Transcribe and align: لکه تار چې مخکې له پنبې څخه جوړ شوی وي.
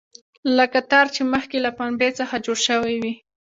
لکه 0.57 0.79
تار 0.91 1.07
چې 1.15 1.21
مخکې 1.33 1.57
له 1.65 1.71
پنبې 1.77 2.09
څخه 2.19 2.35
جوړ 2.45 2.57
شوی 2.67 2.95
وي. 3.03 3.13